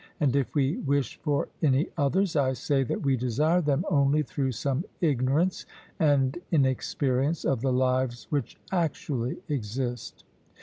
[0.19, 4.53] And if we wish for any others, I say that we desire them only through
[4.53, 5.67] some ignorance
[5.99, 10.23] and inexperience of the lives which actually exist.